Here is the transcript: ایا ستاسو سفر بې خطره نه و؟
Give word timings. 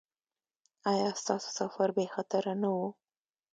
ایا 0.91 1.09
ستاسو 1.21 1.49
سفر 1.59 1.89
بې 1.95 2.05
خطره 2.13 2.53
نه 2.61 2.69
و؟ 2.75 2.77